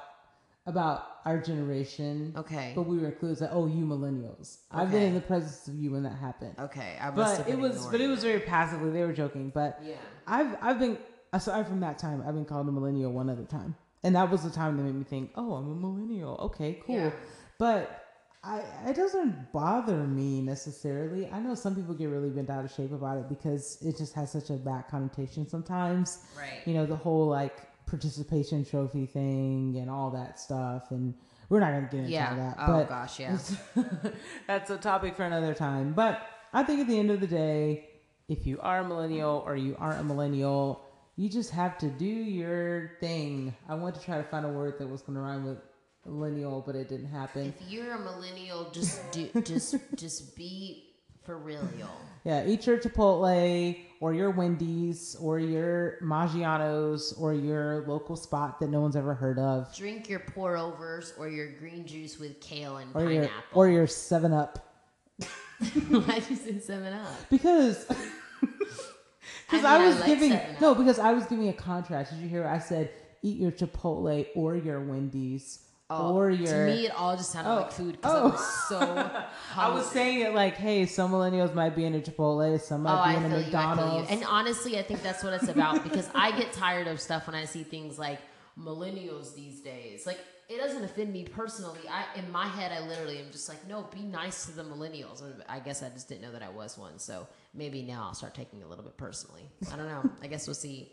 [0.66, 2.32] about our generation.
[2.36, 2.72] Okay.
[2.74, 3.40] But we were included.
[3.40, 4.58] Like, oh, you millennials.
[4.70, 6.54] I've been in the presence of you when that happened.
[6.58, 8.90] Okay, I But it was, but it ignoring was very passively.
[8.90, 9.94] They were joking, but Yeah.
[10.26, 10.98] I've I've been
[11.32, 14.42] aside from that time, I've been called a millennial one other time, and that was
[14.42, 16.36] the time that made me think, oh, I'm a millennial.
[16.42, 16.96] Okay, cool.
[16.96, 17.10] Yeah.
[17.58, 17.98] But
[18.44, 21.28] I it doesn't bother me necessarily.
[21.30, 24.14] I know some people get really bent out of shape about it because it just
[24.14, 26.24] has such a bad connotation sometimes.
[26.36, 26.60] Right.
[26.66, 31.14] You know the whole like participation trophy thing and all that stuff, and
[31.50, 32.34] we're not gonna get into Yeah.
[32.34, 32.56] that.
[32.58, 33.38] Oh but gosh, yeah.
[34.48, 35.92] that's a topic for another time.
[35.92, 37.88] But I think at the end of the day,
[38.28, 40.82] if you are a millennial or you aren't a millennial,
[41.16, 43.54] you just have to do your thing.
[43.68, 45.58] I went to try to find a word that was going to rhyme with
[46.06, 47.54] millennial, but it didn't happen.
[47.60, 50.88] If you're a millennial, just do, just just be
[51.24, 51.68] for real.
[52.24, 58.68] Yeah, eat your Chipotle or your Wendy's or your Maggiano's or your local spot that
[58.70, 59.74] no one's ever heard of.
[59.76, 63.42] Drink your pour overs or your green juice with kale and Or your pineapple.
[63.54, 64.68] or your Seven Up
[65.90, 67.08] Why'd you say seven up?
[67.30, 67.86] because
[69.52, 72.12] I because mean, I, I was like giving no because I was giving a contrast.
[72.12, 72.46] Did you hear?
[72.46, 72.90] I said
[73.22, 75.60] eat your Chipotle or your Wendy's
[75.94, 76.46] Oh, or your.
[76.68, 77.56] to me, it all just sounded Oh.
[77.56, 78.24] like food because Oh.
[78.26, 79.22] I was so.
[79.58, 82.94] I was saying it like, hey, some millennials might be in a Chipotle, some Oh,
[82.94, 83.56] might I be in a feel you.
[83.58, 83.74] I.
[83.74, 84.10] McDonald's.
[84.10, 87.36] And honestly, I think that's what it's about because I get tired of stuff when
[87.36, 88.20] I see things like
[88.58, 90.06] millennials these days.
[90.06, 90.18] Like
[90.52, 91.80] it doesn't offend me personally.
[91.90, 95.22] I in my head, I literally am just like, no, be nice to the millennials.
[95.48, 96.98] I guess I just didn't know that I was one.
[96.98, 99.48] So maybe now I'll start taking it a little bit personally.
[99.72, 100.08] I don't know.
[100.22, 100.92] I guess we'll see.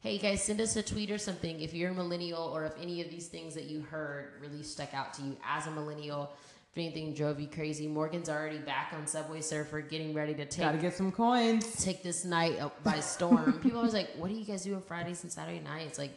[0.00, 3.00] Hey guys, send us a tweet or something if you're a millennial or if any
[3.00, 6.32] of these things that you heard really stuck out to you as a millennial.
[6.72, 10.66] If anything drove you crazy, Morgan's already back on Subway Surfer, getting ready to take
[10.66, 11.82] Gotta get some coins.
[11.82, 13.54] take this night by storm.
[13.62, 15.98] People are always like, "What do you guys do on Fridays and Saturday nights?
[15.98, 16.12] Like,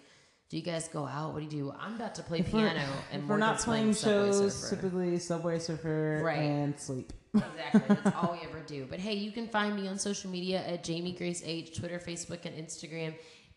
[0.50, 1.34] do you guys go out?
[1.34, 2.82] What do you do?" I'm about to play If piano,
[3.12, 6.40] and we're not playing Subway shows, typically Subway Surfer Right.
[6.40, 7.14] and sleep.
[7.34, 8.88] Exactly, that's all we ever do.
[8.90, 12.46] But hey, you can find me on social media at Jamie Grace H, Twitter, Facebook,
[12.46, 13.14] and Instagram,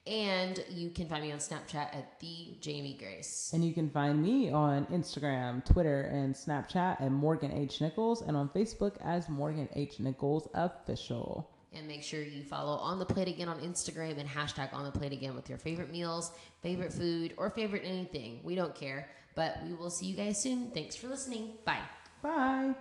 [0.06, 3.50] and you can find me on Snapchat at the Jamie Grace.
[3.54, 7.80] And you can find me on Instagram, Twitter, and Snapchat at Morgan H.
[7.80, 10.00] Nichols, and on Facebook as Morgan H.
[10.00, 11.48] Nichols Official.
[11.74, 14.90] And make sure you follow On the Plate Again on Instagram and hashtag On the
[14.90, 18.40] Plate Again with your favorite meals, favorite food, or favorite anything.
[18.42, 19.08] We don't care.
[19.34, 20.70] But we will see you guys soon.
[20.72, 21.52] Thanks for listening.
[21.64, 21.80] Bye.
[22.22, 22.74] Bye.